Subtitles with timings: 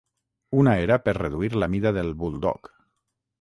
[0.61, 2.73] Una era per reduir la mida del buldog.